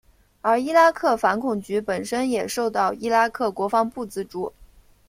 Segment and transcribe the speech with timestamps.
[0.41, 4.51] 而伊拉克反恐局本身也受到伊拉克国防部资助。